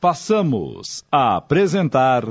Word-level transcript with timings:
Passamos 0.00 1.04
a 1.12 1.36
apresentar. 1.36 2.24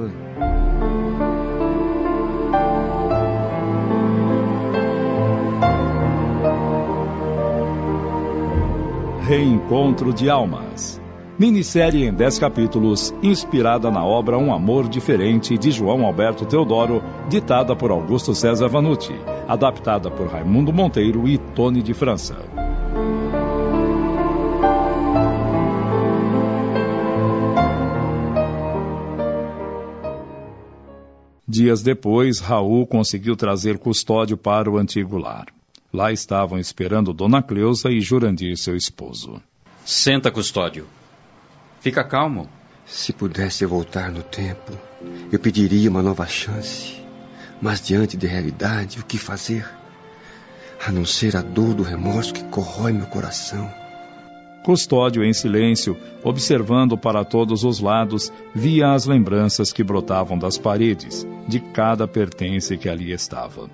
Reencontro 9.22 10.12
de 10.12 10.28
Almas. 10.32 11.00
Minissérie 11.38 12.08
em 12.08 12.12
10 12.12 12.40
capítulos, 12.40 13.14
inspirada 13.22 13.92
na 13.92 14.04
obra 14.04 14.36
Um 14.36 14.52
Amor 14.52 14.90
Diferente 14.90 15.56
de 15.56 15.70
João 15.70 16.08
Alberto 16.08 16.48
Teodoro, 16.48 17.04
ditada 17.30 17.76
por 17.76 17.92
Augusto 17.92 18.34
César 18.34 18.68
Vanucci, 18.68 19.14
adaptada 19.48 20.10
por 20.10 20.26
Raimundo 20.26 20.74
Monteiro 20.74 21.28
e 21.28 21.38
Tony 21.38 21.84
de 21.84 21.94
França. 21.94 22.69
Dias 31.52 31.82
depois, 31.82 32.38
Raul 32.38 32.86
conseguiu 32.86 33.36
trazer 33.36 33.80
custódio 33.80 34.38
para 34.38 34.70
o 34.70 34.78
antigo 34.78 35.18
lar. 35.18 35.48
Lá 35.92 36.12
estavam 36.12 36.60
esperando 36.60 37.12
Dona 37.12 37.42
Cleusa 37.42 37.90
e 37.90 38.00
Jurandir, 38.00 38.56
seu 38.56 38.76
esposo. 38.76 39.42
Senta, 39.84 40.30
custódio. 40.30 40.86
Fica 41.82 42.04
calmo. 42.04 42.48
Se 42.86 43.12
pudesse 43.12 43.66
voltar 43.66 44.12
no 44.12 44.22
tempo, 44.22 44.78
eu 45.32 45.40
pediria 45.40 45.90
uma 45.90 46.04
nova 46.04 46.28
chance. 46.28 47.02
Mas 47.60 47.82
diante 47.82 48.16
da 48.16 48.28
realidade, 48.28 49.00
o 49.00 49.04
que 49.04 49.18
fazer? 49.18 49.68
A 50.86 50.92
não 50.92 51.04
ser 51.04 51.36
a 51.36 51.42
dor 51.42 51.74
do 51.74 51.82
remorso 51.82 52.32
que 52.32 52.44
corrói 52.44 52.94
meu 52.94 53.08
coração. 53.08 53.74
Custódio, 54.70 55.24
em 55.24 55.34
silêncio, 55.34 55.98
observando 56.24 56.96
para 56.96 57.26
todos 57.26 57.64
os 57.64 57.80
lados, 57.80 58.32
via 58.54 58.94
as 58.94 59.08
lembranças 59.08 59.74
que 59.74 59.84
brotavam 59.84 60.38
das 60.38 60.60
paredes, 60.60 61.26
de 61.48 61.60
cada 61.60 62.08
pertence 62.08 62.78
que 62.78 62.88
ali 62.88 63.12
estava. 63.12 63.68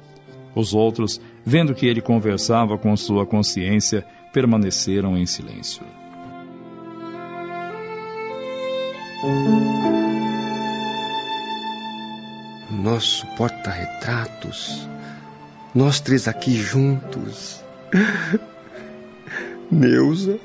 Os 0.55 0.73
outros, 0.73 1.19
vendo 1.43 1.75
que 1.75 1.85
ele 1.85 1.99
conversava 1.99 2.77
com 2.77 2.95
sua 2.95 3.25
consciência, 3.25 4.05
permaneceram 4.31 5.17
em 5.17 5.25
silêncio. 5.25 5.83
Nosso 12.71 13.27
porta-retratos, 13.35 14.87
nós 15.75 15.99
três 15.99 16.25
aqui 16.25 16.55
juntos. 16.55 17.61
Neuza, 19.69 20.39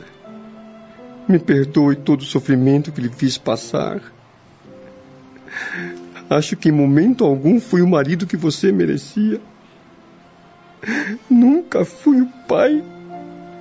me 1.31 1.39
perdoe 1.39 1.97
todo 1.97 2.23
o 2.23 2.25
sofrimento 2.25 2.91
que 2.91 3.01
lhe 3.01 3.09
fiz 3.09 3.39
passar. 3.39 4.03
Acho 6.29 6.57
que 6.57 6.69
em 6.69 6.73
momento 6.73 7.25
algum 7.25 7.61
fui 7.61 7.83
o 7.83 7.89
marido 7.89 8.27
que 8.27 8.37
você 8.37 8.73
merecia. 8.73 9.41
Nunca 11.29 11.85
fui 11.85 12.21
o 12.21 12.27
pai 12.49 12.83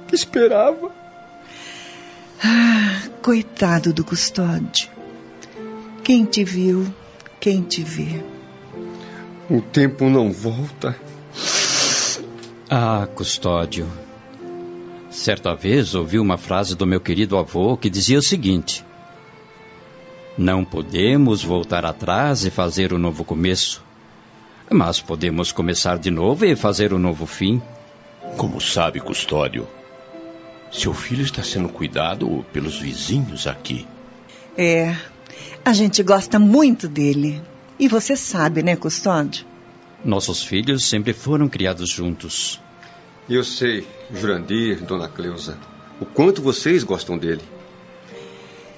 que 0.08 0.16
esperava. 0.16 0.92
Ah, 2.44 3.10
coitado 3.22 3.94
do 3.94 4.04
custódio. 4.04 4.90
Quem 6.04 6.26
te 6.26 6.44
viu, 6.44 6.88
quem 7.40 7.62
te 7.62 7.84
vê. 7.84 8.24
O 9.50 9.62
tempo 9.62 10.10
não 10.10 10.32
volta. 10.32 10.96
Ah, 12.70 13.08
custódio. 13.14 13.88
Certa 15.30 15.54
vez 15.54 15.94
ouvi 15.94 16.18
uma 16.18 16.40
frase 16.40 16.76
do 16.76 16.88
meu 16.88 17.00
querido 17.00 17.38
avô 17.38 17.78
que 17.78 17.88
dizia 17.88 18.18
o 18.18 18.22
seguinte: 18.24 18.84
Não 20.36 20.66
podemos 20.66 21.44
voltar 21.44 21.86
atrás 21.86 22.46
e 22.46 22.50
fazer 22.50 22.96
um 22.96 22.98
novo 22.98 23.24
começo, 23.24 23.86
mas 24.72 25.00
podemos 25.00 25.52
começar 25.52 26.00
de 26.00 26.10
novo 26.10 26.46
e 26.46 26.56
fazer 26.56 26.96
um 26.96 26.98
novo 26.98 27.28
fim. 27.28 27.62
Como 28.38 28.60
sabe, 28.60 29.00
Custódio, 29.00 29.68
seu 30.72 30.96
filho 30.96 31.22
está 31.22 31.44
sendo 31.44 31.70
cuidado 31.70 32.44
pelos 32.52 32.80
vizinhos 32.80 33.46
aqui. 33.46 33.86
É, 34.58 34.96
a 35.64 35.74
gente 35.74 36.02
gosta 36.02 36.40
muito 36.40 36.88
dele. 36.88 37.40
E 37.78 37.88
você 37.88 38.16
sabe, 38.16 38.64
né, 38.64 38.76
Custódio? 38.76 39.46
Nossos 40.04 40.42
filhos 40.42 40.86
sempre 40.86 41.14
foram 41.14 41.48
criados 41.48 41.88
juntos. 41.88 42.60
Eu 43.30 43.44
sei, 43.44 43.86
Jurandir, 44.12 44.84
Dona 44.84 45.08
Cleusa, 45.08 45.56
o 46.02 46.06
quanto 46.06 46.42
vocês 46.42 46.84
gostam 46.84 47.16
dele. 47.16 47.44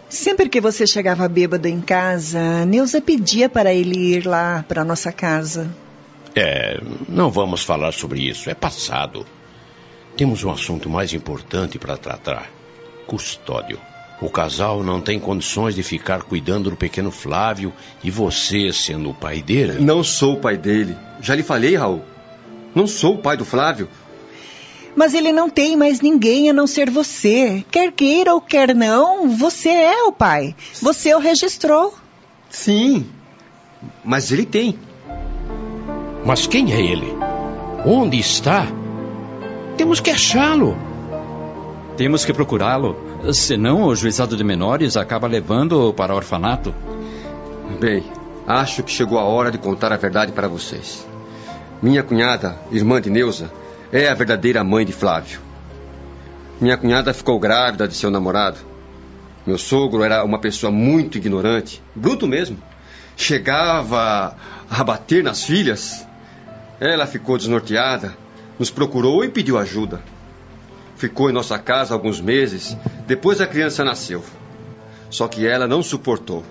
Sempre 0.09 0.49
que 0.49 0.59
você 0.59 0.85
chegava 0.85 1.25
bêbado 1.29 1.69
em 1.69 1.79
casa, 1.79 2.65
Neuza 2.65 2.99
pedia 2.99 3.47
para 3.47 3.73
ele 3.73 3.97
ir 3.97 4.27
lá 4.27 4.65
para 4.67 4.83
nossa 4.83 5.09
casa. 5.13 5.73
É, 6.35 6.81
não 7.07 7.31
vamos 7.31 7.63
falar 7.63 7.93
sobre 7.93 8.27
isso, 8.27 8.49
é 8.49 8.53
passado. 8.53 9.25
Temos 10.17 10.43
um 10.43 10.51
assunto 10.51 10.89
mais 10.89 11.13
importante 11.13 11.79
para 11.79 11.95
tratar: 11.95 12.51
custódio. 13.07 13.79
O 14.21 14.29
casal 14.29 14.83
não 14.83 14.99
tem 14.99 15.17
condições 15.17 15.75
de 15.75 15.81
ficar 15.81 16.23
cuidando 16.23 16.69
do 16.69 16.75
pequeno 16.75 17.09
Flávio 17.09 17.73
e 18.03 18.11
você 18.11 18.71
sendo 18.73 19.11
o 19.11 19.13
pai 19.13 19.41
dele. 19.41 19.79
Não 19.79 20.03
sou 20.03 20.33
o 20.33 20.39
pai 20.39 20.57
dele. 20.57 20.95
Já 21.21 21.35
lhe 21.35 21.41
falei, 21.41 21.75
Raul. 21.75 22.03
Não 22.75 22.85
sou 22.85 23.15
o 23.15 23.17
pai 23.17 23.35
do 23.35 23.43
Flávio. 23.43 23.89
Mas 24.95 25.13
ele 25.13 25.31
não 25.31 25.49
tem 25.49 25.75
mais 25.75 26.01
ninguém 26.01 26.49
a 26.49 26.53
não 26.53 26.67
ser 26.67 26.89
você. 26.89 27.63
Quer 27.71 27.91
queira 27.91 28.33
ou 28.33 28.41
quer 28.41 28.75
não, 28.75 29.29
você 29.29 29.69
é 29.69 30.03
o 30.03 30.11
pai. 30.11 30.55
Você 30.81 31.13
o 31.13 31.19
registrou. 31.19 31.93
Sim, 32.49 33.05
mas 34.03 34.31
ele 34.31 34.45
tem. 34.45 34.77
Mas 36.25 36.45
quem 36.45 36.73
é 36.73 36.79
ele? 36.79 37.15
Onde 37.85 38.19
está? 38.19 38.67
Temos 39.77 39.99
que 39.99 40.11
achá-lo. 40.11 40.77
Temos 41.97 42.23
que 42.25 42.33
procurá-lo, 42.33 42.95
senão 43.33 43.83
o 43.83 43.95
juizado 43.95 44.35
de 44.35 44.43
menores 44.43 44.97
acaba 44.97 45.27
levando-o 45.27 45.93
para 45.93 46.13
o 46.13 46.17
orfanato. 46.17 46.73
Bem, 47.79 48.03
acho 48.47 48.83
que 48.83 48.91
chegou 48.91 49.17
a 49.17 49.23
hora 49.23 49.51
de 49.51 49.57
contar 49.57 49.91
a 49.91 49.97
verdade 49.97 50.31
para 50.31 50.47
vocês. 50.47 51.05
Minha 51.81 52.03
cunhada, 52.03 52.57
irmã 52.71 53.01
de 53.01 53.09
Neuza, 53.09 53.51
é 53.91 54.07
a 54.07 54.13
verdadeira 54.13 54.63
mãe 54.63 54.85
de 54.85 54.93
Flávio. 54.93 55.41
Minha 56.59 56.77
cunhada 56.77 57.13
ficou 57.13 57.39
grávida 57.39 57.87
de 57.87 57.93
seu 57.93 58.09
namorado. 58.09 58.57
Meu 59.45 59.57
sogro 59.57 60.03
era 60.03 60.23
uma 60.23 60.39
pessoa 60.39 60.71
muito 60.71 61.17
ignorante, 61.17 61.83
bruto 61.93 62.27
mesmo. 62.27 62.57
Chegava 63.17 64.37
a 64.69 64.83
bater 64.83 65.23
nas 65.23 65.43
filhas. 65.43 66.07
Ela 66.79 67.05
ficou 67.05 67.37
desnorteada, 67.37 68.15
nos 68.57 68.69
procurou 68.69 69.25
e 69.25 69.29
pediu 69.29 69.57
ajuda. 69.57 70.01
Ficou 70.95 71.29
em 71.29 71.33
nossa 71.33 71.57
casa 71.59 71.93
alguns 71.93 72.21
meses, 72.21 72.77
depois 73.07 73.41
a 73.41 73.47
criança 73.47 73.83
nasceu. 73.83 74.23
Só 75.09 75.27
que 75.27 75.45
ela 75.45 75.67
não 75.67 75.83
suportou. 75.83 76.45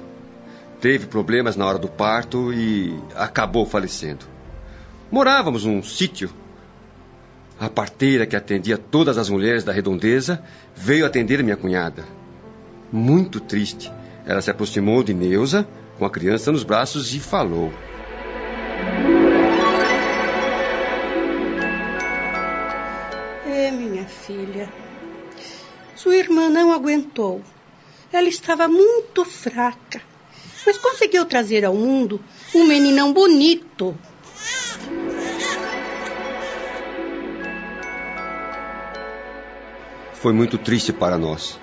Teve 0.81 1.07
problemas 1.07 1.57
na 1.57 1.67
hora 1.67 1.79
do 1.79 1.89
parto 1.89 2.53
e 2.53 2.99
acabou 3.15 3.65
falecendo. 3.65 4.27
Morávamos 5.11 5.65
num 5.65 5.83
sítio 5.83 6.31
a 7.61 7.69
parteira 7.69 8.25
que 8.25 8.35
atendia 8.35 8.79
todas 8.79 9.19
as 9.19 9.29
mulheres 9.29 9.63
da 9.63 9.71
redondeza 9.71 10.43
veio 10.75 11.05
atender 11.05 11.43
minha 11.43 11.59
cunhada. 11.59 12.07
Muito 12.91 13.39
triste, 13.39 13.93
ela 14.25 14.41
se 14.41 14.51
aproximou 14.51 15.03
de 15.03 15.13
Neuza 15.13 15.69
com 15.99 16.07
a 16.07 16.11
criança 16.11 16.51
nos 16.51 16.65
braços 16.65 17.15
e 17.15 17.21
falou: 17.21 17.71
É, 23.47 23.71
minha 23.71 24.07
filha. 24.07 24.73
Sua 25.95 26.17
irmã 26.17 26.49
não 26.49 26.73
aguentou. 26.73 27.43
Ela 28.11 28.29
estava 28.29 28.67
muito 28.67 29.23
fraca, 29.27 30.01
mas 30.65 30.79
conseguiu 30.79 31.27
trazer 31.27 31.67
ao 31.67 31.75
mundo 31.75 32.19
um 32.55 32.65
meninão 32.65 33.13
bonito. 33.13 33.95
Foi 40.21 40.33
muito 40.35 40.59
triste 40.59 40.93
para 40.93 41.17
nós. 41.17 41.59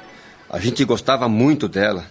A 0.49 0.59
gente 0.59 0.83
gostava 0.83 1.29
muito 1.29 1.67
dela 1.67 2.05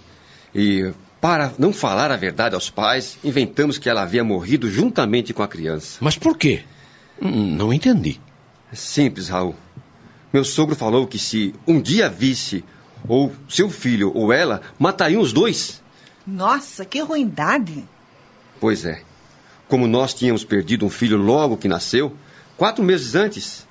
e, 0.55 0.93
para 1.21 1.53
não 1.59 1.73
falar 1.73 2.13
a 2.13 2.17
verdade 2.17 2.55
aos 2.55 2.71
pais, 2.71 3.19
inventamos 3.25 3.79
que 3.79 3.89
ela 3.89 4.03
havia 4.03 4.23
morrido 4.23 4.71
juntamente 4.71 5.35
com 5.35 5.43
a 5.43 5.49
criança. 5.49 5.99
Mas 6.01 6.17
por 6.17 6.39
quê? 6.39 6.63
Não 7.21 7.73
entendi. 7.73 8.21
É 8.73 8.77
simples, 8.77 9.29
Raul. 9.29 9.57
Meu 10.33 10.45
sogro 10.45 10.77
falou 10.77 11.07
que 11.07 11.19
se 11.19 11.53
um 11.67 11.81
dia 11.81 12.09
visse 12.09 12.65
ou 13.09 13.33
seu 13.49 13.69
filho 13.69 14.13
ou 14.15 14.33
ela, 14.33 14.61
matariam 14.79 15.23
os 15.23 15.33
dois. 15.33 15.83
Nossa, 16.27 16.85
que 16.85 17.01
ruindade! 17.01 17.85
Pois 18.61 18.85
é. 18.85 19.03
Como 19.69 19.87
nós 19.89 20.15
tínhamos 20.15 20.45
perdido 20.45 20.87
um 20.87 20.91
filho 20.91 21.17
logo 21.17 21.57
que 21.57 21.67
nasceu, 21.67 22.17
quatro 22.57 22.85
meses 22.85 23.15
antes, 23.17 23.67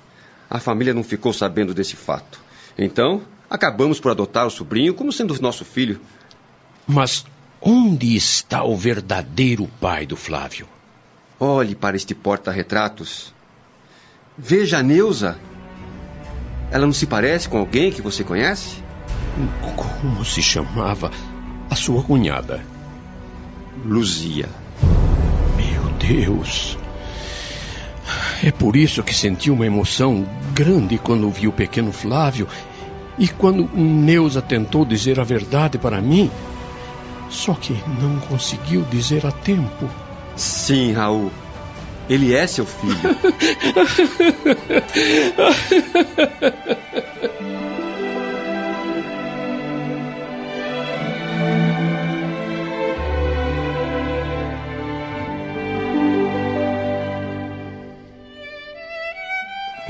a 0.48 0.58
família 0.58 0.92
não 0.92 1.02
ficou 1.02 1.32
sabendo 1.32 1.72
desse 1.72 1.96
fato. 1.96 2.45
Então, 2.78 3.22
acabamos 3.48 4.00
por 4.00 4.10
adotar 4.10 4.46
o 4.46 4.50
sobrinho 4.50 4.94
como 4.94 5.12
sendo 5.12 5.40
nosso 5.40 5.64
filho. 5.64 6.00
Mas 6.86 7.24
onde 7.60 8.16
está 8.16 8.62
o 8.64 8.76
verdadeiro 8.76 9.68
pai 9.80 10.06
do 10.06 10.16
Flávio? 10.16 10.68
Olhe 11.38 11.74
para 11.74 11.96
este 11.96 12.14
porta-retratos. 12.14 13.34
Veja 14.36 14.78
a 14.78 14.82
Neuza. 14.82 15.38
Ela 16.70 16.86
não 16.86 16.92
se 16.92 17.06
parece 17.06 17.48
com 17.48 17.58
alguém 17.58 17.90
que 17.90 18.02
você 18.02 18.24
conhece? 18.24 18.82
Como 19.76 20.24
se 20.24 20.42
chamava 20.42 21.10
a 21.70 21.76
sua 21.76 22.02
cunhada? 22.02 22.64
Luzia. 23.84 24.48
Meu 25.56 25.92
Deus! 25.98 26.78
É 28.42 28.50
por 28.50 28.76
isso 28.76 29.02
que 29.02 29.14
senti 29.14 29.50
uma 29.50 29.66
emoção 29.66 30.26
grande 30.52 30.98
quando 30.98 31.30
vi 31.30 31.48
o 31.48 31.52
pequeno 31.52 31.92
Flávio 31.92 32.46
e 33.18 33.28
quando 33.28 33.68
Neuza 33.74 34.42
tentou 34.42 34.84
dizer 34.84 35.18
a 35.18 35.24
verdade 35.24 35.78
para 35.78 36.00
mim. 36.00 36.30
Só 37.28 37.54
que 37.54 37.72
não 38.00 38.20
conseguiu 38.20 38.82
dizer 38.82 39.26
a 39.26 39.32
tempo. 39.32 39.88
Sim, 40.36 40.92
Raul. 40.92 41.32
Ele 42.08 42.34
é 42.34 42.46
seu 42.46 42.64
filho. 42.64 42.96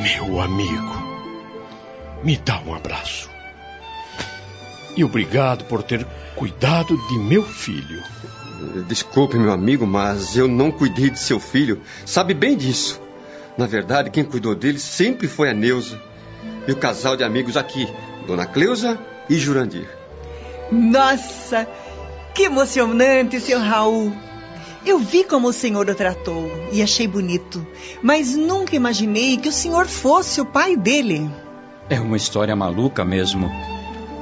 Meu 0.07 0.41
amigo, 0.41 1.03
me 2.23 2.37
dá 2.37 2.61
um 2.65 2.73
abraço. 2.73 3.29
E 4.97 5.03
obrigado 5.03 5.65
por 5.65 5.83
ter 5.83 6.07
cuidado 6.37 6.97
de 7.09 7.19
meu 7.19 7.43
filho. 7.43 8.05
Desculpe, 8.87 9.37
meu 9.37 9.51
amigo, 9.51 9.85
mas 9.85 10.37
eu 10.37 10.47
não 10.47 10.71
cuidei 10.71 11.11
de 11.11 11.19
seu 11.19 11.41
filho. 11.41 11.83
Sabe 12.05 12.35
bem 12.35 12.57
disso. 12.57 13.03
Na 13.59 13.67
verdade, 13.67 14.11
quem 14.11 14.23
cuidou 14.23 14.55
dele 14.55 14.79
sempre 14.79 15.27
foi 15.27 15.51
a 15.51 15.53
Neuza. 15.53 16.01
E 16.69 16.71
o 16.71 16.77
casal 16.77 17.17
de 17.17 17.25
amigos 17.25 17.57
aqui, 17.57 17.93
Dona 18.29 18.47
Cleusa 18.47 18.97
e 19.29 19.35
Jurandir. 19.37 19.89
Nossa, 20.71 21.67
que 22.33 22.45
emocionante, 22.45 23.41
seu 23.41 23.59
Raul. 23.59 24.17
Eu 24.87 25.01
vi 25.01 25.25
como 25.25 25.49
o 25.49 25.53
senhor 25.53 25.91
o 25.91 25.95
tratou 25.97 26.49
e 26.71 26.81
achei 26.81 27.09
bonito, 27.09 27.67
mas 28.01 28.37
nunca 28.37 28.77
imaginei 28.77 29.37
que 29.37 29.49
o 29.49 29.53
senhor 29.53 29.87
fosse 29.87 30.41
o 30.41 30.47
pai 30.47 30.77
dele. 30.77 31.29
É 31.91 31.99
uma 31.99 32.17
história 32.17 32.55
maluca 32.55 33.05
mesmo. 33.05 33.51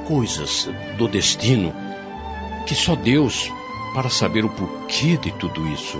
Coisas 0.07 0.67
do 0.97 1.07
destino 1.07 1.71
que 2.65 2.73
só 2.73 2.95
Deus 2.95 3.51
para 3.93 4.09
saber 4.09 4.43
o 4.43 4.49
porquê 4.49 5.17
de 5.17 5.31
tudo 5.33 5.67
isso. 5.67 5.99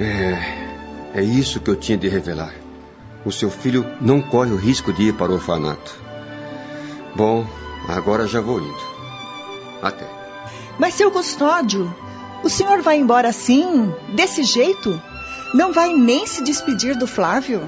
É, 0.00 1.18
é 1.18 1.22
isso 1.22 1.60
que 1.60 1.68
eu 1.68 1.76
tinha 1.76 1.98
de 1.98 2.08
revelar. 2.08 2.54
O 3.24 3.32
seu 3.32 3.50
filho 3.50 3.84
não 4.00 4.22
corre 4.22 4.52
o 4.52 4.56
risco 4.56 4.92
de 4.92 5.08
ir 5.08 5.14
para 5.14 5.32
o 5.32 5.34
orfanato. 5.34 6.00
Bom, 7.16 7.44
agora 7.88 8.28
já 8.28 8.40
vou 8.40 8.60
indo. 8.60 8.82
Até. 9.82 10.06
Mas, 10.78 10.94
seu 10.94 11.10
custódio, 11.10 11.92
o 12.44 12.50
senhor 12.50 12.82
vai 12.82 12.98
embora 12.98 13.28
assim, 13.28 13.92
desse 14.14 14.42
jeito? 14.42 15.00
Não 15.54 15.72
vai 15.72 15.92
nem 15.94 16.26
se 16.26 16.42
despedir 16.42 16.96
do 16.96 17.06
Flávio? 17.06 17.62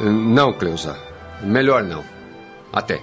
Não, 0.00 0.52
Cleusa. 0.52 0.98
Melhor 1.42 1.84
não. 1.84 2.04
Até. 2.72 3.00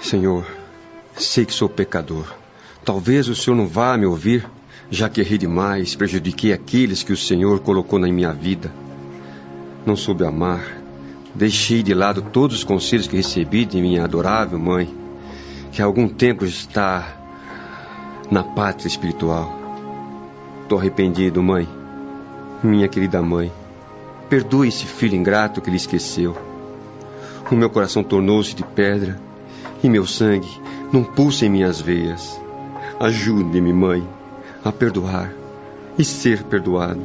Senhor, 0.00 0.53
sei 1.16 1.44
que 1.44 1.52
sou 1.52 1.68
pecador. 1.68 2.34
Talvez 2.84 3.28
o 3.28 3.34
Senhor 3.34 3.56
não 3.56 3.66
vá 3.66 3.96
me 3.96 4.06
ouvir, 4.06 4.46
já 4.90 5.08
que 5.08 5.20
errei 5.20 5.38
demais, 5.38 5.94
prejudiquei 5.94 6.52
aqueles 6.52 7.02
que 7.02 7.12
o 7.12 7.16
Senhor 7.16 7.60
colocou 7.60 7.98
na 7.98 8.08
minha 8.08 8.32
vida. 8.32 8.72
Não 9.86 9.96
soube 9.96 10.24
amar, 10.24 10.78
deixei 11.34 11.82
de 11.82 11.94
lado 11.94 12.22
todos 12.22 12.58
os 12.58 12.64
conselhos 12.64 13.06
que 13.06 13.16
recebi 13.16 13.64
de 13.64 13.80
minha 13.80 14.04
adorável 14.04 14.58
mãe, 14.58 14.92
que 15.72 15.80
há 15.80 15.84
algum 15.84 16.08
tempo 16.08 16.44
está 16.44 17.16
na 18.30 18.42
pátria 18.42 18.88
espiritual. 18.88 19.60
Estou 20.62 20.78
arrependido, 20.78 21.42
mãe. 21.42 21.68
Minha 22.62 22.88
querida 22.88 23.20
mãe, 23.20 23.52
perdoe 24.28 24.68
esse 24.68 24.86
filho 24.86 25.14
ingrato 25.14 25.60
que 25.60 25.70
lhe 25.70 25.76
esqueceu. 25.76 26.36
O 27.50 27.54
meu 27.54 27.68
coração 27.68 28.02
tornou-se 28.02 28.54
de 28.54 28.62
pedra 28.62 29.20
e 29.82 29.88
meu 29.88 30.06
sangue 30.06 30.48
não 30.94 31.02
pulsa 31.02 31.44
em 31.44 31.48
minhas 31.48 31.80
veias. 31.80 32.40
Ajude-me, 33.00 33.72
mãe, 33.72 34.06
a 34.64 34.70
perdoar 34.70 35.34
e 35.98 36.04
ser 36.04 36.44
perdoado. 36.44 37.02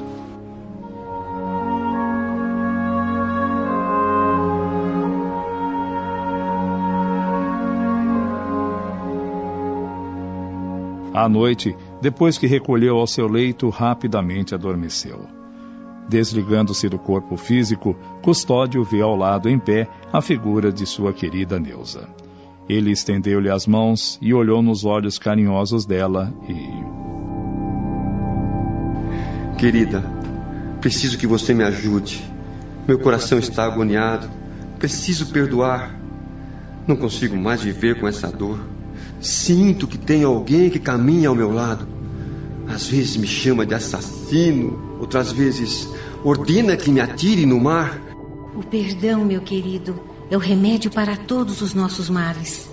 À 11.12 11.28
noite, 11.28 11.76
depois 12.00 12.38
que 12.38 12.46
recolheu 12.46 12.96
ao 12.96 13.08
seu 13.08 13.28
leito, 13.28 13.70
rapidamente 13.70 14.54
adormeceu. 14.54 15.26
Desligando-se 16.08 16.88
do 16.88 17.00
corpo 17.00 17.36
físico, 17.36 17.96
Custódio 18.22 18.84
vê 18.84 19.02
ao 19.02 19.16
lado 19.16 19.50
em 19.50 19.58
pé 19.58 19.88
a 20.14 20.22
figura 20.22 20.72
de 20.72 20.86
sua 20.86 21.12
querida 21.12 21.60
Neuza. 21.60 22.08
Ele 22.70 22.92
estendeu-lhe 22.92 23.50
as 23.50 23.66
mãos 23.66 24.20
e 24.22 24.32
olhou 24.32 24.62
nos 24.62 24.86
olhos 24.86 25.18
carinhosos 25.18 25.88
dela 25.88 26.32
e. 26.48 26.70
Querida, 29.58 30.04
preciso 30.80 31.18
que 31.18 31.26
você 31.26 31.52
me 31.52 31.64
ajude. 31.64 32.24
Meu 32.88 33.00
coração 33.00 33.40
está 33.40 33.66
agoniado. 33.66 34.30
Preciso 34.78 35.32
perdoar. 35.34 36.00
Não 36.88 36.96
consigo 36.96 37.36
mais 37.36 37.64
viver 37.64 38.00
com 38.00 38.08
essa 38.08 38.32
dor. 38.32 38.60
Sinto 39.20 39.88
que 39.88 39.98
tem 39.98 40.24
alguém 40.24 40.70
que 40.70 40.80
caminha 40.80 41.30
ao 41.30 41.36
meu 41.36 41.52
lado. 41.52 41.88
Às 42.68 42.88
vezes 42.88 43.18
me 43.18 43.26
chama 43.26 43.66
de 43.66 43.74
assassino, 43.74 44.98
outras 45.00 45.32
vezes 45.32 45.90
ordena 46.24 46.78
que 46.78 46.92
me 46.92 47.02
atire 47.02 47.46
no 47.48 47.60
mar. 47.60 48.00
O 48.56 48.64
perdão, 48.64 49.26
meu 49.26 49.42
querido, 49.42 50.00
é 50.30 50.36
o 50.36 50.40
remédio 50.40 50.92
para 50.92 51.16
todos 51.16 51.62
os 51.62 51.74
nossos 51.74 52.10
males. 52.10 52.70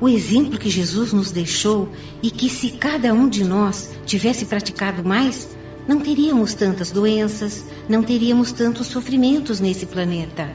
O 0.00 0.08
exemplo 0.08 0.58
que 0.58 0.68
Jesus 0.68 1.12
nos 1.12 1.30
deixou 1.30 1.88
e 2.22 2.30
que, 2.30 2.48
se 2.48 2.72
cada 2.72 3.14
um 3.14 3.28
de 3.28 3.44
nós 3.44 3.90
tivesse 4.04 4.46
praticado 4.46 5.04
mais, 5.04 5.48
não 5.86 6.00
teríamos 6.00 6.54
tantas 6.54 6.90
doenças, 6.90 7.64
não 7.88 8.02
teríamos 8.02 8.52
tantos 8.52 8.88
sofrimentos 8.88 9.60
nesse 9.60 9.86
planeta. 9.86 10.50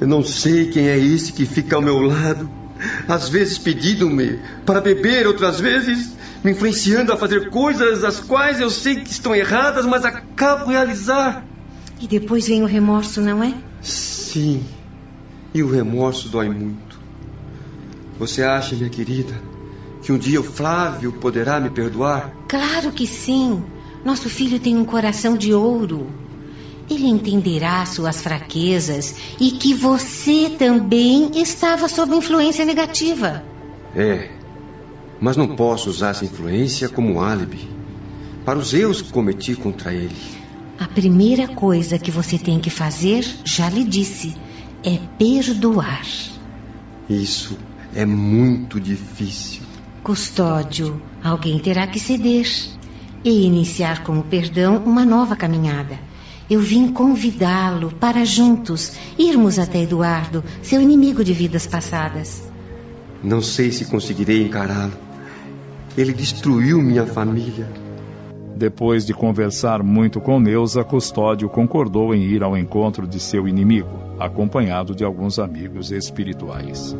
Eu 0.00 0.06
não 0.06 0.22
sei 0.22 0.70
quem 0.70 0.88
é 0.88 0.98
esse 0.98 1.32
que 1.32 1.44
fica 1.44 1.76
ao 1.76 1.82
meu 1.82 2.00
lado, 2.00 2.48
às 3.08 3.28
vezes 3.28 3.58
pedindo-me 3.58 4.38
para 4.64 4.80
beber, 4.80 5.26
outras 5.26 5.58
vezes 5.58 6.14
me 6.44 6.52
influenciando 6.52 7.12
a 7.12 7.16
fazer 7.16 7.50
coisas 7.50 8.04
as 8.04 8.20
quais 8.20 8.60
eu 8.60 8.70
sei 8.70 8.96
que 8.96 9.10
estão 9.10 9.34
erradas, 9.34 9.86
mas 9.86 10.04
acabo 10.04 10.70
realizar. 10.70 11.44
E 12.00 12.06
depois 12.06 12.46
vem 12.46 12.62
o 12.62 12.66
remorso, 12.66 13.20
não 13.20 13.42
é? 13.42 13.54
Sim. 13.82 14.62
E 15.56 15.62
o 15.62 15.70
remorso 15.70 16.28
dói 16.28 16.50
muito. 16.50 17.00
Você 18.18 18.42
acha, 18.42 18.76
minha 18.76 18.90
querida, 18.90 19.32
que 20.02 20.12
um 20.12 20.18
dia 20.18 20.38
o 20.38 20.44
Flávio 20.44 21.10
poderá 21.12 21.58
me 21.58 21.70
perdoar? 21.70 22.30
Claro 22.46 22.92
que 22.92 23.06
sim. 23.06 23.64
Nosso 24.04 24.28
filho 24.28 24.60
tem 24.60 24.76
um 24.76 24.84
coração 24.84 25.34
de 25.34 25.54
ouro. 25.54 26.08
Ele 26.90 27.06
entenderá 27.06 27.86
suas 27.86 28.20
fraquezas 28.20 29.14
e 29.40 29.52
que 29.52 29.72
você 29.72 30.50
também 30.58 31.30
estava 31.40 31.88
sob 31.88 32.14
influência 32.14 32.66
negativa. 32.66 33.42
É, 33.94 34.32
mas 35.18 35.38
não 35.38 35.56
posso 35.56 35.88
usar 35.88 36.10
essa 36.10 36.26
influência 36.26 36.86
como 36.90 37.18
álibi 37.18 37.66
para 38.44 38.58
os 38.58 38.74
erros 38.74 39.00
que 39.00 39.10
cometi 39.10 39.54
contra 39.54 39.94
ele. 39.94 40.14
A 40.78 40.86
primeira 40.86 41.48
coisa 41.48 41.98
que 41.98 42.10
você 42.10 42.38
tem 42.38 42.60
que 42.60 42.68
fazer, 42.68 43.26
já 43.42 43.70
lhe 43.70 43.84
disse, 43.84 44.36
é 44.84 44.98
perdoar. 45.18 46.06
Isso 47.08 47.56
é 47.94 48.04
muito 48.04 48.80
difícil. 48.80 49.62
Custódio, 50.02 51.00
alguém 51.22 51.58
terá 51.58 51.86
que 51.86 51.98
ceder 51.98 52.46
e 53.24 53.44
iniciar 53.44 54.04
com 54.04 54.18
o 54.18 54.22
perdão 54.22 54.76
uma 54.84 55.04
nova 55.04 55.34
caminhada. 55.34 55.98
Eu 56.48 56.60
vim 56.60 56.92
convidá-lo 56.92 57.90
para 57.90 58.24
juntos 58.24 58.92
irmos 59.18 59.58
até 59.58 59.82
Eduardo, 59.82 60.44
seu 60.62 60.80
inimigo 60.80 61.24
de 61.24 61.32
vidas 61.32 61.66
passadas. 61.66 62.44
Não 63.22 63.42
sei 63.42 63.72
se 63.72 63.86
conseguirei 63.86 64.44
encará-lo. 64.44 64.92
Ele 65.96 66.12
destruiu 66.12 66.80
minha 66.80 67.04
família. 67.04 67.85
Depois 68.56 69.04
de 69.04 69.12
conversar 69.12 69.82
muito 69.82 70.18
com 70.18 70.40
Neuza, 70.40 70.82
Custódio 70.82 71.46
concordou 71.46 72.14
em 72.14 72.22
ir 72.22 72.42
ao 72.42 72.56
encontro 72.56 73.06
de 73.06 73.20
seu 73.20 73.46
inimigo, 73.46 73.90
acompanhado 74.18 74.94
de 74.94 75.04
alguns 75.04 75.38
amigos 75.38 75.92
espirituais. 75.92 76.96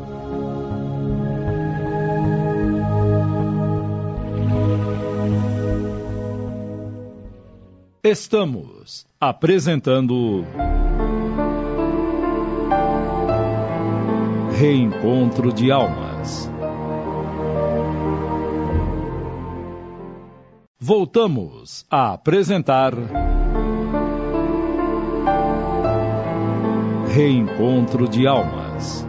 Estamos 8.05 9.07
apresentando. 9.19 10.45
Reencontro 14.53 15.53
de 15.53 15.73
Almas. 15.73 16.51
Voltamos 20.89 21.85
a 21.91 22.13
apresentar. 22.13 22.93
Reencontro 27.13 28.09
de 28.09 28.25
Almas. 28.25 29.05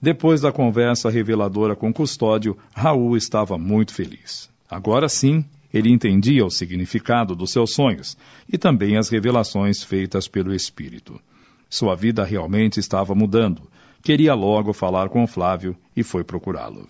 Depois 0.00 0.42
da 0.42 0.52
conversa 0.52 1.10
reveladora 1.10 1.74
com 1.74 1.92
Custódio, 1.92 2.56
Raul 2.72 3.16
estava 3.16 3.58
muito 3.58 3.92
feliz. 3.92 4.48
Agora 4.70 5.08
sim, 5.08 5.44
ele 5.74 5.90
entendia 5.90 6.46
o 6.46 6.50
significado 6.50 7.34
dos 7.34 7.50
seus 7.50 7.74
sonhos 7.74 8.16
e 8.48 8.56
também 8.56 8.96
as 8.96 9.08
revelações 9.08 9.82
feitas 9.82 10.28
pelo 10.28 10.54
Espírito. 10.54 11.20
Sua 11.68 11.96
vida 11.96 12.22
realmente 12.22 12.78
estava 12.78 13.12
mudando 13.12 13.62
queria 14.02 14.34
logo 14.34 14.72
falar 14.72 15.08
com 15.08 15.26
Flávio 15.26 15.76
e 15.96 16.02
foi 16.02 16.24
procurá-lo. 16.24 16.88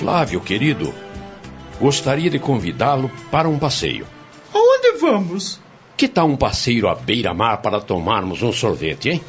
Flávio, 0.00 0.40
querido, 0.40 0.94
gostaria 1.78 2.30
de 2.30 2.38
convidá-lo 2.38 3.10
para 3.30 3.48
um 3.48 3.58
passeio. 3.58 4.06
Aonde 4.52 4.98
vamos? 4.98 5.60
Que 5.94 6.08
tal 6.08 6.26
um 6.26 6.36
passeio 6.36 6.88
à 6.88 6.94
beira-mar 6.94 7.60
para 7.60 7.80
tomarmos 7.80 8.42
um 8.42 8.50
sorvete, 8.50 9.10
hein? 9.10 9.20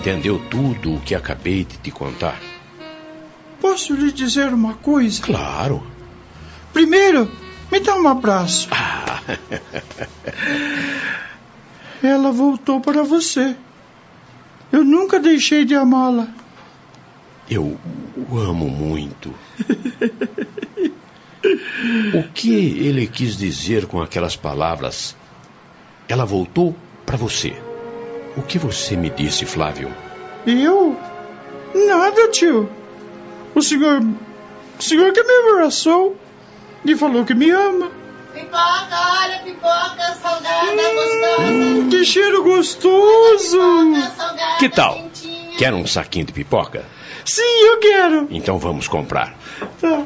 Entendeu 0.00 0.40
tudo 0.48 0.94
o 0.94 1.00
que 1.02 1.14
acabei 1.14 1.62
de 1.62 1.76
te 1.76 1.90
contar? 1.90 2.40
Posso 3.60 3.92
lhe 3.92 4.10
dizer 4.10 4.54
uma 4.54 4.72
coisa? 4.72 5.22
Claro. 5.22 5.86
Primeiro, 6.72 7.30
me 7.70 7.80
dá 7.80 7.96
um 7.96 8.08
abraço. 8.08 8.66
Ah. 8.70 9.20
Ela 12.02 12.32
voltou 12.32 12.80
para 12.80 13.02
você. 13.02 13.54
Eu 14.72 14.82
nunca 14.84 15.20
deixei 15.20 15.66
de 15.66 15.74
amá-la. 15.74 16.28
Eu 17.50 17.78
o 18.16 18.38
amo 18.38 18.70
muito. 18.70 19.34
o 22.14 22.22
que 22.32 22.54
ele 22.54 23.06
quis 23.06 23.36
dizer 23.36 23.84
com 23.84 24.00
aquelas 24.00 24.34
palavras? 24.34 25.14
Ela 26.08 26.24
voltou 26.24 26.74
para 27.04 27.18
você. 27.18 27.54
O 28.36 28.42
que 28.42 28.58
você 28.58 28.96
me 28.96 29.10
disse, 29.10 29.44
Flávio? 29.44 29.92
Eu? 30.46 30.96
Nada, 31.74 32.28
tio. 32.28 32.70
O 33.54 33.62
senhor. 33.62 34.00
O 34.78 34.82
senhor 34.82 35.12
que 35.12 35.22
me 35.22 35.50
abraçou 35.52 36.16
e 36.84 36.96
falou 36.96 37.24
que 37.24 37.34
me 37.34 37.50
ama. 37.50 37.90
Pipoca, 38.32 38.96
olha, 39.22 39.38
pipoca 39.44 40.14
salgada, 40.22 40.70
gostosa. 40.94 41.42
Hum, 41.42 41.88
que 41.90 42.04
cheiro 42.04 42.42
gostoso! 42.44 43.58
Pipoca 43.58 44.10
salgada, 44.16 44.58
Que 44.58 44.68
tal? 44.68 44.94
quentinha. 44.94 45.56
Quer 45.58 45.74
um 45.74 45.86
saquinho 45.86 46.24
de 46.26 46.32
pipoca? 46.32 46.84
Sim, 47.24 47.42
eu 47.66 47.78
quero. 47.80 48.28
Então 48.30 48.58
vamos 48.58 48.86
comprar. 48.88 49.34
Tá. 49.80 50.04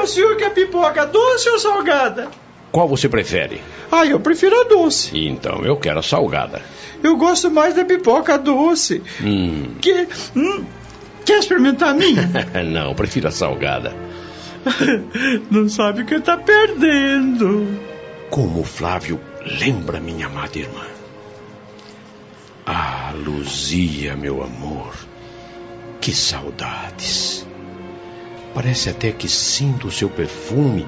O 0.00 0.06
senhor 0.06 0.36
quer 0.36 0.50
pipoca 0.50 1.04
doce 1.06 1.48
ou 1.50 1.58
salgada? 1.58 2.30
Qual 2.72 2.88
você 2.88 3.06
prefere? 3.06 3.60
Ah, 3.90 4.06
eu 4.06 4.18
prefiro 4.18 4.58
a 4.58 4.64
doce. 4.64 5.26
Então 5.28 5.62
eu 5.62 5.76
quero 5.76 5.98
a 5.98 6.02
salgada. 6.02 6.62
Eu 7.02 7.18
gosto 7.18 7.50
mais 7.50 7.74
da 7.74 7.84
pipoca 7.84 8.38
doce. 8.38 9.02
Hum. 9.22 9.74
Que, 9.78 10.08
hum, 10.34 10.64
quer 11.26 11.38
experimentar 11.38 11.90
a 11.90 11.94
minha? 11.94 12.30
Não, 12.64 12.94
prefiro 12.94 13.28
a 13.28 13.30
salgada. 13.30 13.94
Não 15.50 15.68
sabe 15.68 16.02
o 16.02 16.06
que 16.06 16.18
tá 16.20 16.38
perdendo. 16.38 17.78
Como 18.30 18.60
o 18.60 18.64
Flávio 18.64 19.20
lembra 19.60 20.00
minha 20.00 20.26
amada 20.26 20.58
irmã. 20.58 20.86
Ah, 22.64 23.12
Luzia, 23.14 24.16
meu 24.16 24.42
amor. 24.42 24.94
Que 26.00 26.14
saudades. 26.14 27.46
Parece 28.54 28.88
até 28.88 29.12
que 29.12 29.28
sinto 29.28 29.88
o 29.88 29.92
seu 29.92 30.08
perfume 30.08 30.86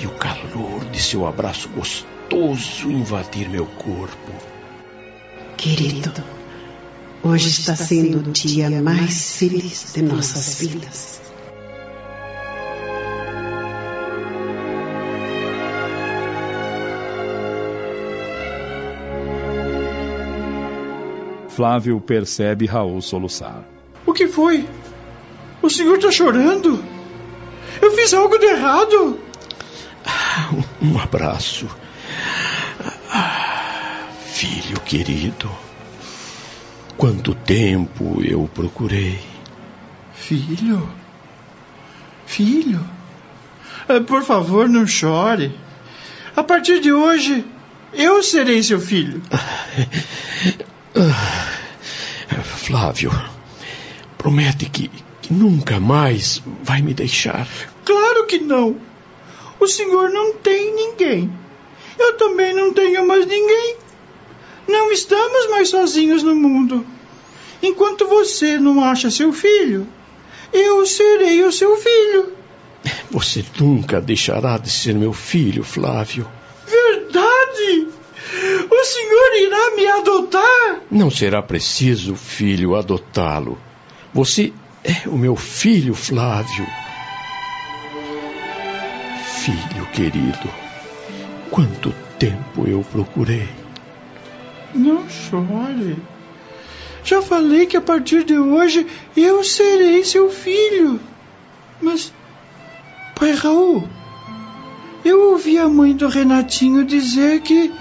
e 0.00 0.06
o 0.06 0.10
calor 0.10 0.84
de 0.90 1.00
seu 1.00 1.26
abraço 1.26 1.68
gostoso 1.68 2.90
invadir 2.90 3.48
meu 3.48 3.66
corpo. 3.66 4.32
Querido, 5.56 6.12
hoje 7.22 7.48
está 7.48 7.76
sendo 7.76 8.18
o 8.18 8.32
dia 8.32 8.82
mais 8.82 9.36
feliz 9.36 9.92
de 9.94 10.02
nossas 10.02 10.60
vidas. 10.60 11.20
Flávio 21.48 22.00
percebe 22.00 22.64
Raul 22.64 23.00
soluçar. 23.02 23.62
O 24.06 24.12
que 24.12 24.26
foi? 24.26 24.66
O 25.60 25.68
senhor 25.68 25.98
tá 25.98 26.10
chorando? 26.10 26.82
Eu 27.80 27.92
fiz 27.92 28.12
algo 28.14 28.38
de 28.38 28.46
errado? 28.46 29.20
Um 30.80 30.98
abraço. 30.98 31.68
Ah, 33.10 34.06
filho 34.24 34.80
querido. 34.80 35.50
Quanto 36.96 37.34
tempo 37.34 38.22
eu 38.22 38.48
procurei. 38.54 39.18
Filho? 40.14 40.88
Filho? 42.26 42.84
Ah, 43.88 44.00
Por 44.00 44.22
favor, 44.22 44.68
não 44.68 44.86
chore. 44.86 45.58
A 46.36 46.42
partir 46.42 46.80
de 46.80 46.92
hoje, 46.92 47.44
eu 47.92 48.22
serei 48.22 48.62
seu 48.62 48.80
filho. 48.80 49.20
Flávio, 52.56 53.10
promete 54.16 54.66
que, 54.66 54.88
que 55.20 55.32
nunca 55.32 55.78
mais 55.80 56.42
vai 56.62 56.80
me 56.80 56.94
deixar. 56.94 57.46
Claro 57.84 58.26
que 58.26 58.38
não. 58.38 58.76
O 59.62 59.68
senhor 59.68 60.10
não 60.10 60.34
tem 60.34 60.74
ninguém. 60.74 61.32
Eu 61.96 62.16
também 62.16 62.52
não 62.52 62.72
tenho 62.72 63.06
mais 63.06 63.24
ninguém. 63.24 63.76
Não 64.66 64.90
estamos 64.90 65.48
mais 65.50 65.68
sozinhos 65.68 66.24
no 66.24 66.34
mundo. 66.34 66.84
Enquanto 67.62 68.08
você 68.08 68.58
não 68.58 68.82
acha 68.82 69.08
seu 69.08 69.32
filho, 69.32 69.86
eu 70.52 70.84
serei 70.84 71.44
o 71.44 71.52
seu 71.52 71.76
filho. 71.76 72.32
Você 73.12 73.44
nunca 73.60 74.00
deixará 74.00 74.58
de 74.58 74.68
ser 74.68 74.96
meu 74.96 75.12
filho, 75.12 75.62
Flávio. 75.62 76.28
Verdade! 76.66 77.86
O 78.68 78.84
senhor 78.84 79.36
irá 79.36 79.76
me 79.76 79.86
adotar? 79.86 80.80
Não 80.90 81.08
será 81.08 81.40
preciso, 81.40 82.16
filho, 82.16 82.74
adotá-lo. 82.74 83.56
Você 84.12 84.52
é 84.82 85.08
o 85.08 85.16
meu 85.16 85.36
filho, 85.36 85.94
Flávio. 85.94 86.66
Filho 89.42 89.86
querido, 89.92 90.48
quanto 91.50 91.92
tempo 92.16 92.64
eu 92.64 92.84
procurei. 92.92 93.48
Não 94.72 95.02
chore. 95.10 95.96
Já 97.02 97.20
falei 97.20 97.66
que 97.66 97.76
a 97.76 97.80
partir 97.80 98.22
de 98.22 98.38
hoje 98.38 98.86
eu 99.16 99.42
serei 99.42 100.04
seu 100.04 100.30
filho. 100.30 101.00
Mas, 101.80 102.12
pai 103.16 103.32
Raul, 103.32 103.88
eu 105.04 105.32
ouvi 105.32 105.58
a 105.58 105.68
mãe 105.68 105.96
do 105.96 106.06
Renatinho 106.06 106.84
dizer 106.84 107.40
que 107.40 107.72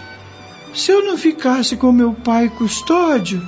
se 0.73 0.91
eu 0.91 1.05
não 1.05 1.15
ficasse 1.15 1.77
com 1.77 1.91
meu 1.91 2.11
pai 2.11 2.49
custódio, 2.49 3.39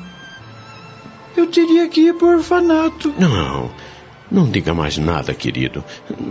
eu 1.35 1.47
teria 1.47 1.87
que 1.87 2.01
ir 2.01 2.13
para 2.13 2.27
o 2.27 2.37
orfanato. 2.37 3.11
Não, 3.17 3.71
não 4.33 4.49
diga 4.49 4.73
mais 4.73 4.97
nada, 4.97 5.31
querido. 5.31 5.83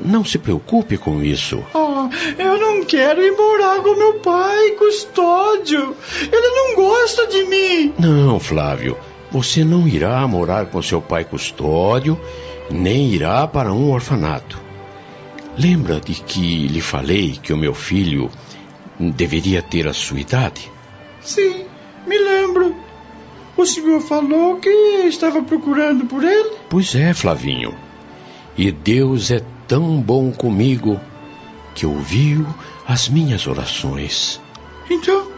Não 0.04 0.24
se 0.24 0.36
preocupe 0.36 0.98
com 0.98 1.22
isso. 1.22 1.64
Oh, 1.72 2.08
eu 2.36 2.58
não 2.58 2.84
quero 2.84 3.22
ir 3.22 3.30
morar 3.30 3.80
com 3.80 3.94
meu 3.94 4.14
pai, 4.14 4.72
custódio. 4.72 5.96
Ele 6.20 6.48
não 6.48 6.74
gosta 6.74 7.28
de 7.28 7.44
mim. 7.44 7.94
Não, 7.96 8.40
Flávio. 8.40 8.98
Você 9.30 9.64
não 9.64 9.86
irá 9.86 10.26
morar 10.26 10.66
com 10.66 10.82
seu 10.82 11.00
pai 11.00 11.24
custódio, 11.24 12.20
nem 12.68 13.08
irá 13.12 13.46
para 13.46 13.72
um 13.72 13.92
orfanato. 13.92 14.60
Lembra 15.56 16.00
de 16.00 16.14
que 16.14 16.66
lhe 16.66 16.80
falei 16.80 17.38
que 17.40 17.52
o 17.52 17.56
meu 17.56 17.72
filho 17.72 18.28
deveria 18.98 19.62
ter 19.62 19.86
a 19.86 19.92
sua 19.92 20.18
idade? 20.18 20.70
Sim, 21.20 21.66
me 22.04 22.18
lembro. 22.18 22.74
O 23.56 23.64
senhor 23.64 24.00
falou 24.00 24.56
que 24.56 24.68
estava 25.06 25.40
procurando 25.42 26.04
por 26.06 26.24
ele? 26.24 26.56
Pois 26.68 26.94
é, 26.96 27.14
Flavinho. 27.14 27.91
E 28.56 28.70
Deus 28.70 29.30
é 29.30 29.40
tão 29.66 30.00
bom 30.00 30.30
comigo 30.30 31.00
que 31.74 31.86
ouviu 31.86 32.46
as 32.86 33.08
minhas 33.08 33.46
orações. 33.46 34.40
Então. 34.90 35.30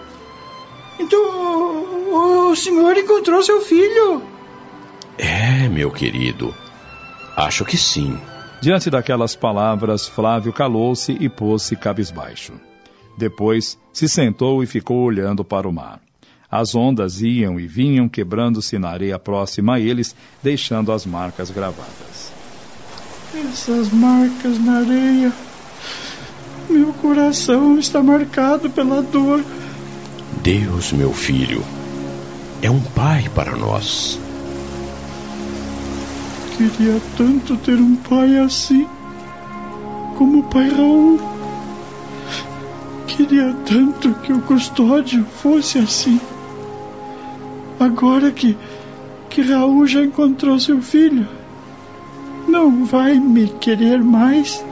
Então. 0.99 2.50
O, 2.50 2.56
senhor 2.56 2.97
encontrou 2.97 3.42
seu 3.42 3.61
filho? 3.61 4.23
É, 5.18 5.68
meu 5.68 5.90
querido. 5.90 6.54
Acho 7.37 7.64
que 7.64 7.76
sim. 7.76 8.18
Diante 8.61 8.88
daquelas 8.88 9.35
palavras, 9.37 10.06
Flávio 10.06 10.52
calou-se 10.52 11.12
e 11.21 11.28
pôs-se 11.28 11.76
cabisbaixo. 11.76 12.52
Depois 13.16 13.78
se 13.92 14.09
sentou 14.09 14.62
e 14.62 14.66
ficou 14.66 15.02
olhando 15.02 15.44
para 15.44 15.68
o 15.68 15.73
mar. 15.73 16.00
As 16.50 16.75
ondas 16.75 17.21
iam 17.21 17.59
e 17.59 17.66
vinham 17.66 18.09
quebrando-se 18.09 18.78
na 18.78 18.90
areia 18.90 19.18
próxima 19.18 19.75
a 19.75 19.80
eles, 19.80 20.14
deixando 20.42 20.92
as 20.92 21.04
marcas 21.04 21.50
gravadas. 21.50 22.34
Essas 23.37 23.91
marcas 23.91 24.59
na 24.61 24.79
areia. 24.79 25.33
Meu 26.71 26.93
coração 26.95 27.76
está 27.79 28.00
marcado 28.00 28.71
pela 28.71 29.03
dor. 29.03 29.43
Deus, 30.41 30.93
meu 30.93 31.12
filho, 31.12 31.64
é 32.62 32.71
um 32.71 32.81
pai 32.81 33.29
para 33.35 33.57
nós. 33.57 34.21
Queria 36.57 37.00
tanto 37.17 37.57
ter 37.57 37.76
um 37.76 37.97
pai 37.97 38.38
assim, 38.38 38.87
como 40.17 40.38
o 40.38 40.43
pai 40.45 40.69
Raul. 40.69 41.21
Queria 43.09 43.53
tanto 43.67 44.14
que 44.14 44.33
o 44.33 44.43
custódio 44.43 45.25
fosse 45.43 45.79
assim. 45.79 46.21
Agora 47.81 48.31
que, 48.31 48.57
que 49.29 49.43
Raul 49.43 49.87
já 49.88 50.05
encontrou 50.05 50.59
seu 50.61 50.81
filho, 50.81 51.26
não 52.54 52.84
vai 52.84 53.18
me 53.18 53.49
querer 53.49 54.00
mais. 54.00 54.64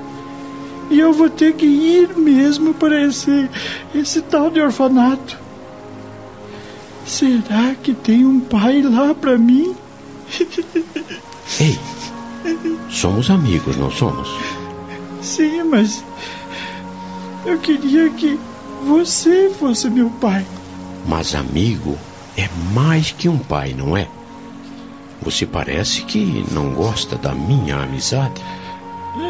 E 0.88 1.00
eu 1.00 1.12
vou 1.12 1.28
ter 1.28 1.54
que 1.54 1.66
ir 1.66 2.16
mesmo 2.16 2.72
para 2.72 3.04
esse, 3.04 3.50
esse 3.92 4.22
tal 4.22 4.50
de 4.50 4.60
orfanato. 4.60 5.36
Será 7.04 7.74
que 7.74 7.92
tem 7.92 8.24
um 8.24 8.38
pai 8.38 8.82
lá 8.82 9.12
para 9.12 9.36
mim? 9.36 9.74
Ei, 11.60 11.78
somos 12.88 13.28
amigos, 13.30 13.76
não 13.76 13.90
somos? 13.90 14.28
Sim, 15.20 15.64
mas 15.64 16.04
eu 17.44 17.58
queria 17.58 18.10
que 18.10 18.38
você 18.86 19.50
fosse 19.58 19.90
meu 19.90 20.08
pai. 20.08 20.46
Mas 21.08 21.34
amigo 21.34 21.98
é 22.36 22.48
mais 22.72 23.10
que 23.10 23.28
um 23.28 23.38
pai, 23.38 23.74
não 23.76 23.96
é? 23.96 24.06
Você 25.23 25.47
parece 25.47 26.02
que 26.02 26.45
não 26.50 26.73
gosta 26.75 27.17
da 27.17 27.33
minha 27.33 27.76
amizade. 27.76 28.43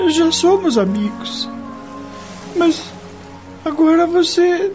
Já 0.09 0.33
somos 0.33 0.79
amigos. 0.79 1.49
Mas 2.57 2.83
agora 3.65 4.07
você 4.07 4.73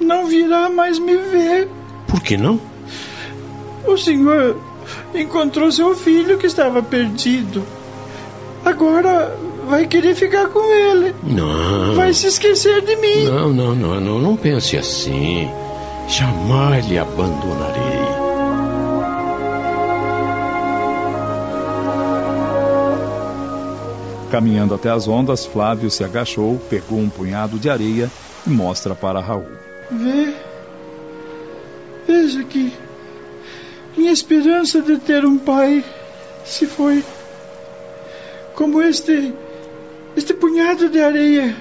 não 0.00 0.26
virá 0.26 0.68
mais 0.68 0.98
me 0.98 1.16
ver. 1.16 1.68
Por 2.06 2.20
que 2.20 2.36
não? 2.36 2.60
O 3.86 3.96
senhor 3.96 4.56
encontrou 5.14 5.70
seu 5.72 5.94
filho 5.96 6.38
que 6.38 6.46
estava 6.46 6.82
perdido. 6.82 7.64
Agora 8.64 9.36
vai 9.68 9.86
querer 9.86 10.14
ficar 10.14 10.48
com 10.48 10.72
ele. 10.72 11.14
Não. 11.22 11.94
Vai 11.94 12.14
se 12.14 12.26
esquecer 12.26 12.82
de 12.82 12.96
mim. 12.96 13.24
Não, 13.24 13.52
não, 13.52 13.74
não, 13.74 14.00
não, 14.00 14.18
não 14.18 14.36
pense 14.36 14.76
assim. 14.76 15.48
Jamais 16.08 16.86
lhe 16.86 16.98
abandonarei. 16.98 18.03
Caminhando 24.34 24.74
até 24.74 24.90
as 24.90 25.06
ondas, 25.06 25.46
Flávio 25.46 25.88
se 25.88 26.02
agachou, 26.02 26.58
pegou 26.68 26.98
um 26.98 27.08
punhado 27.08 27.56
de 27.56 27.70
areia 27.70 28.10
e 28.44 28.50
mostra 28.50 28.92
para 28.92 29.20
Raul. 29.20 29.46
Vê. 29.88 30.34
Veja 32.04 32.40
aqui. 32.40 32.72
Minha 33.96 34.10
esperança 34.10 34.82
de 34.82 34.98
ter 34.98 35.24
um 35.24 35.38
pai 35.38 35.84
se 36.44 36.66
foi. 36.66 37.04
Como 38.56 38.82
este. 38.82 39.32
este 40.16 40.34
punhado 40.34 40.88
de 40.88 41.00
areia 41.00 41.54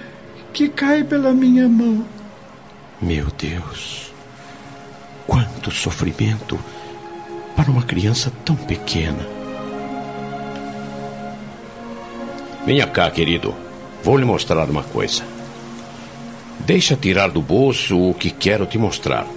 que 0.52 0.68
cai 0.68 1.04
pela 1.04 1.32
minha 1.32 1.70
mão. 1.70 2.04
Meu 3.00 3.28
Deus. 3.38 4.12
Quanto 5.28 5.70
sofrimento 5.70 6.60
para 7.56 7.70
uma 7.70 7.84
criança 7.84 8.34
tão 8.44 8.56
pequena. 8.56 9.42
Venha 12.65 12.88
cá, 12.88 13.12
querido. 13.12 13.54
Vou 14.02 14.17
lhe 14.17 14.26
mostrar 14.26 14.69
uma 14.69 14.84
coisa. 14.84 15.23
Deixa 16.60 16.95
tirar 16.95 17.30
do 17.30 17.41
bolso 17.41 17.99
o 17.99 18.13
que 18.13 18.30
quero 18.30 18.65
te 18.65 18.78
mostrar. 18.78 19.28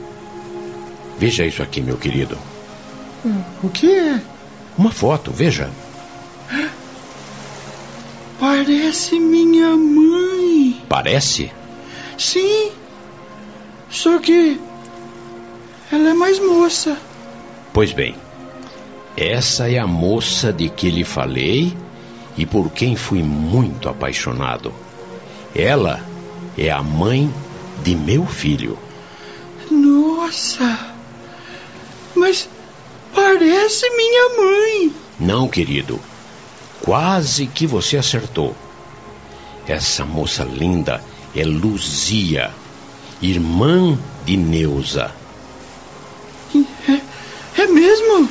Veja 1.18 1.44
isso 1.44 1.62
aqui, 1.62 1.80
meu 1.80 1.96
querido. 1.96 2.38
O 3.62 3.68
que 3.68 3.90
é? 3.90 4.20
Uma 4.78 4.92
foto, 4.92 5.32
veja. 5.32 5.70
Parece 8.38 9.18
minha 9.18 9.76
mãe. 9.76 10.82
Parece? 10.88 11.50
Sim. 12.16 12.70
Só 13.90 14.18
que. 14.18 14.60
Ela 15.90 16.10
é 16.10 16.14
mais 16.14 16.38
moça. 16.38 16.96
Pois 17.72 17.92
bem, 17.92 18.14
essa 19.16 19.70
é 19.70 19.78
a 19.78 19.86
moça 19.86 20.52
de 20.52 20.68
que 20.68 20.90
lhe 20.90 21.04
falei 21.04 21.76
e 22.37 22.44
por 22.44 22.70
quem 22.70 22.96
fui 22.96 23.22
muito 23.22 23.88
apaixonado. 23.88 24.72
Ela 25.55 26.05
é 26.57 26.70
a 26.70 26.83
mãe 26.83 27.33
de 27.83 27.94
meu 27.94 28.27
filho. 28.27 28.79
Nossa! 29.70 30.94
Mas 32.14 32.49
parece 33.14 33.88
minha 33.90 34.29
mãe. 34.37 34.92
Não, 35.18 35.49
querido. 35.49 35.99
Quase 36.83 37.46
que 37.46 37.66
você 37.66 37.96
acertou. 37.96 38.55
Essa 39.66 40.05
moça 40.05 40.44
linda 40.44 41.03
é 41.35 41.44
Luzia, 41.44 42.51
irmã 43.20 43.99
de 44.25 44.37
Neuza. 44.37 45.12
É, 46.55 47.62
é 47.62 47.66
mesmo? 47.66 48.29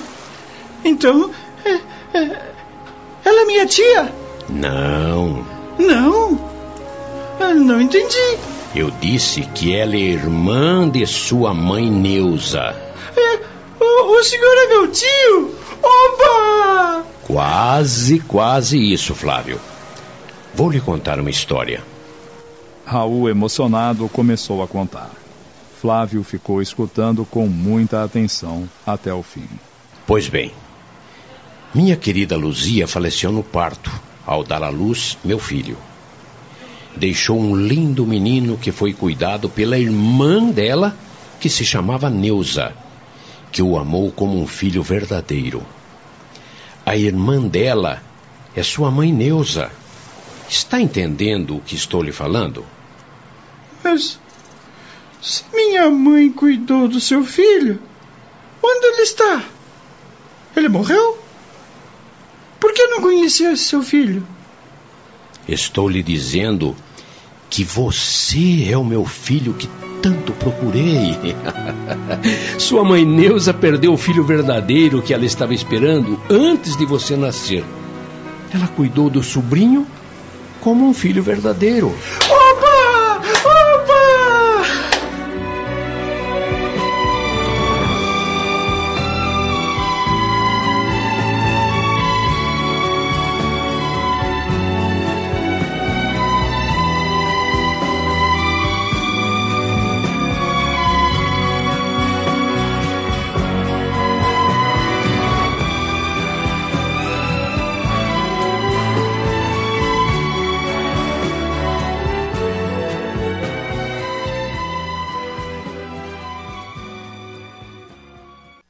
Então, 0.83 1.31
é, 1.65 2.17
é, 2.17 2.54
minha 3.45 3.65
tia? 3.65 4.13
Não. 4.49 5.45
Não? 5.77 6.39
Eu 7.39 7.55
não 7.55 7.81
entendi. 7.81 8.37
Eu 8.75 8.91
disse 8.91 9.41
que 9.41 9.75
ela 9.75 9.95
é 9.95 9.99
irmã 9.99 10.89
de 10.89 11.05
sua 11.05 11.53
mãe 11.53 11.89
Neuza. 11.89 12.75
É, 13.15 13.39
o, 13.79 14.19
o 14.19 14.23
senhor 14.23 14.57
é 14.57 14.67
meu 14.67 14.91
tio? 14.91 15.55
Oba! 15.81 17.05
Quase, 17.23 18.19
quase 18.19 18.77
isso, 18.77 19.15
Flávio. 19.15 19.59
Vou 20.53 20.69
lhe 20.69 20.79
contar 20.79 21.19
uma 21.19 21.29
história. 21.29 21.83
Raul, 22.85 23.29
emocionado, 23.29 24.07
começou 24.09 24.61
a 24.61 24.67
contar. 24.67 25.09
Flávio 25.81 26.23
ficou 26.23 26.61
escutando 26.61 27.25
com 27.25 27.47
muita 27.47 28.03
atenção 28.03 28.69
até 28.85 29.13
o 29.13 29.23
fim. 29.23 29.47
Pois 30.05 30.27
bem, 30.27 30.51
minha 31.75 31.97
querida 31.97 32.37
Luzia 32.37 32.87
faleceu 32.87 33.33
no 33.33 33.43
parto, 33.43 33.91
ao 34.25 34.45
dar 34.45 34.63
à 34.63 34.69
luz 34.69 35.17
meu 35.25 35.37
filho. 35.37 35.77
Deixou 36.95 37.37
um 37.37 37.53
lindo 37.53 38.07
menino 38.07 38.57
que 38.57 38.71
foi 38.71 38.93
cuidado 38.93 39.49
pela 39.49 39.77
irmã 39.77 40.45
dela, 40.45 40.95
que 41.37 41.49
se 41.49 41.65
chamava 41.65 42.09
Neuza, 42.09 42.73
que 43.51 43.61
o 43.61 43.77
amou 43.77 44.09
como 44.09 44.41
um 44.41 44.47
filho 44.47 44.81
verdadeiro. 44.81 45.65
A 46.85 46.95
irmã 46.95 47.41
dela 47.41 48.01
é 48.55 48.63
sua 48.63 48.89
mãe 48.89 49.11
Neuza. 49.11 49.69
Está 50.47 50.79
entendendo 50.79 51.57
o 51.57 51.61
que 51.61 51.75
estou 51.75 52.01
lhe 52.01 52.13
falando? 52.13 52.65
Mas 53.83 54.17
se 55.21 55.43
minha 55.53 55.89
mãe 55.89 56.31
cuidou 56.31 56.87
do 56.87 57.01
seu 57.01 57.25
filho, 57.25 57.81
onde 58.63 58.85
ele 58.85 59.01
está? 59.01 59.43
Ele 60.55 60.69
morreu? 60.69 61.24
Por 62.65 62.73
que 62.73 62.87
não 62.87 62.99
conhecia 62.99 63.51
esse 63.51 63.65
seu 63.65 63.83
filho? 63.83 64.25
Estou 65.47 65.87
lhe 65.87 66.01
dizendo 66.01 66.75
que 67.47 67.63
você 67.63 68.67
é 68.67 68.75
o 68.75 68.83
meu 68.83 69.05
filho 69.05 69.53
que 69.53 69.69
tanto 70.01 70.33
procurei. 70.33 71.15
Sua 72.57 72.83
mãe 72.83 73.05
Neuza 73.05 73.53
perdeu 73.53 73.93
o 73.93 73.97
filho 73.97 74.23
verdadeiro 74.23 74.99
que 75.03 75.13
ela 75.13 75.25
estava 75.25 75.53
esperando 75.53 76.19
antes 76.27 76.75
de 76.75 76.87
você 76.87 77.15
nascer. 77.15 77.63
Ela 78.51 78.67
cuidou 78.67 79.11
do 79.11 79.21
sobrinho 79.21 79.85
como 80.59 80.89
um 80.89 80.93
filho 80.93 81.21
verdadeiro. 81.21 81.93
Opa! 82.27 82.44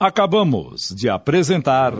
Acabamos 0.05 0.93
de 0.95 1.09
apresentar. 1.09 1.91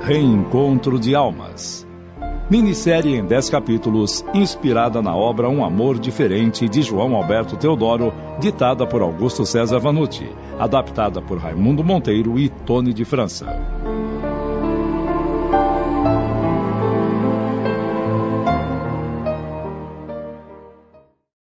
Reencontro 0.00 0.98
de 0.98 1.14
Almas. 1.14 1.86
Minissérie 2.50 3.14
em 3.14 3.26
10 3.26 3.50
capítulos, 3.50 4.24
inspirada 4.32 5.02
na 5.02 5.14
obra 5.14 5.50
Um 5.50 5.62
Amor 5.62 5.98
Diferente 5.98 6.66
de 6.66 6.80
João 6.80 7.14
Alberto 7.14 7.58
Teodoro, 7.58 8.10
ditada 8.40 8.86
por 8.86 9.02
Augusto 9.02 9.44
César 9.44 9.80
Vanucci, 9.80 10.30
adaptada 10.58 11.20
por 11.20 11.36
Raimundo 11.36 11.84
Monteiro 11.84 12.38
e 12.38 12.48
Tony 12.48 12.94
de 12.94 13.04
França. 13.04 14.01